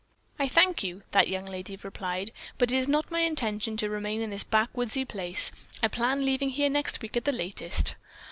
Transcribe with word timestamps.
"I 0.39 0.47
thank 0.47 0.81
you," 0.81 1.03
that 1.11 1.27
young 1.27 1.45
lady 1.45 1.75
replied, 1.75 2.31
"but 2.57 2.71
it 2.71 2.75
is 2.75 2.87
not 2.87 3.11
my 3.11 3.19
intention 3.19 3.77
to 3.77 3.87
remain 3.87 4.23
in 4.23 4.31
this 4.31 4.43
backwoodsy 4.43 5.07
place. 5.07 5.51
I 5.83 5.89
plan 5.89 6.25
leaving 6.25 6.49
here 6.49 6.69
next 6.71 7.03
week 7.03 7.15
at 7.17 7.25
the 7.25 7.31
latest." 7.31 7.93